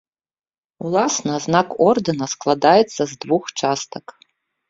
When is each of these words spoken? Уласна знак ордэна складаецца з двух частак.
Уласна 0.87 1.35
знак 1.45 1.69
ордэна 1.89 2.27
складаецца 2.35 3.01
з 3.11 3.19
двух 3.25 3.43
частак. 3.63 4.05